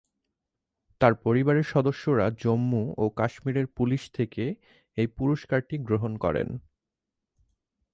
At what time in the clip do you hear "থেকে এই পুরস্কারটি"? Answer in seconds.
4.11-5.75